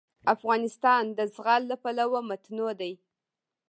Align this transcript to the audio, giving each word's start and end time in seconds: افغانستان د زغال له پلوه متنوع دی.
افغانستان 0.35 1.03
د 1.17 1.19
زغال 1.33 1.61
له 1.71 1.75
پلوه 1.83 2.19
متنوع 2.29 2.71
دی. 2.81 2.93